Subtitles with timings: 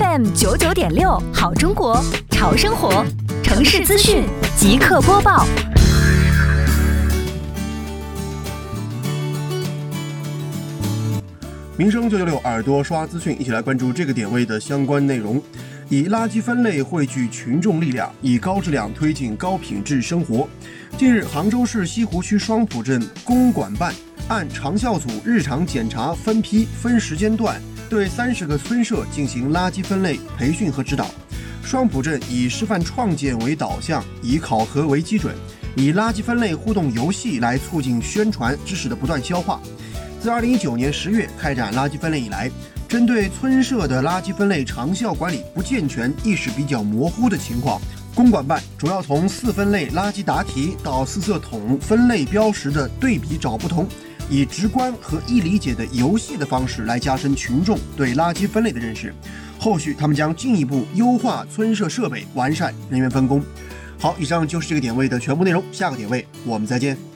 [0.00, 3.04] FM 九九点六，好中国，潮生活，
[3.42, 4.24] 城市资讯
[4.56, 5.46] 即刻播报。
[11.76, 15.40] 民生九九六耳朵刷资讯，一起来关注这个点位的相关内容。
[15.90, 20.48] 以垃圾分类汇聚群众力量，以高质量推进高品质生活。
[20.96, 23.92] 近日，杭州市西湖区双浦镇公管办
[24.28, 27.60] 按长效组日常检查分批分时间段，
[27.90, 31.10] 对三十个村社进行垃圾分类培训和指导。
[31.64, 35.34] 双浦镇以示范创建为导向，以考核为基准，
[35.74, 39.60] 以垃圾分类互动游戏来促进宣传知识的不断消化。
[40.20, 42.48] 自二零一九年十月开展垃圾分类以来，
[42.88, 47.80] 针对村社的垃圾分类长效管理不健全、意识比较模糊的情况，
[48.14, 53.86] 公管办主要从四分类垃圾答题到四色桶分类标识的对比找不同，
[54.30, 59.12] 以直观和易理解的游戏的方式来加深群众对垃圾分类的认识。
[59.58, 63.42] 后续他们将进一步优化村社设备，完善人员分工。
[63.98, 67.09] 好，以上就是这个点位的全部内容，下个点位我们再见。